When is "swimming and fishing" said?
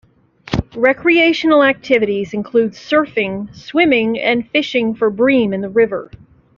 3.55-4.95